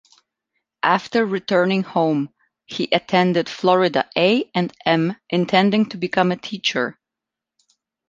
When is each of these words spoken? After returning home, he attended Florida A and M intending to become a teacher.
After 0.81 1.23
returning 1.27 1.83
home, 1.83 2.33
he 2.65 2.85
attended 2.91 3.47
Florida 3.47 4.09
A 4.17 4.49
and 4.55 4.73
M 4.83 5.15
intending 5.29 5.87
to 5.89 5.97
become 5.97 6.31
a 6.31 6.37
teacher. 6.37 6.97